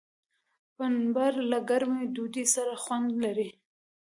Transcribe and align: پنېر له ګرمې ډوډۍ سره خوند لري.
پنېر 0.75 1.33
له 1.51 1.59
ګرمې 1.69 2.03
ډوډۍ 2.13 2.45
سره 2.55 2.73
خوند 2.83 3.09
لري. 3.23 3.49